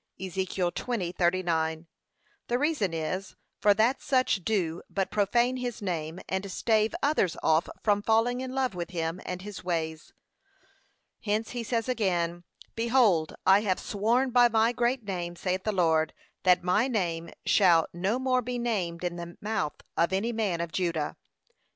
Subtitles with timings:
[0.19, 0.47] (Ezek.
[0.55, 1.85] 20:39)
[2.47, 7.69] The reason is, for that such do but profane his name, and stave others off
[7.83, 10.11] from falling in love with him and his ways.
[11.23, 12.43] Hence he says again
[12.73, 17.85] 'Behold, I have sworn by my great name, saith the Lord, that my name shall
[17.93, 21.15] no more be named in the mouth of any man of Judah.'